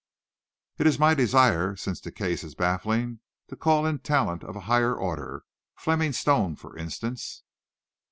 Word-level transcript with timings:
It 0.79 0.87
is 0.87 0.97
my 0.97 1.13
desire, 1.13 1.75
since 1.75 2.01
the 2.01 2.11
case 2.11 2.43
is 2.43 2.55
baffling, 2.55 3.19
to 3.49 3.55
call 3.55 3.85
in 3.85 3.99
talent 3.99 4.43
of 4.43 4.55
a 4.55 4.61
higher 4.65 4.95
order. 4.95 5.43
Fleming 5.77 6.13
Stone, 6.13 6.55
for 6.55 6.75
instance." 6.75 7.43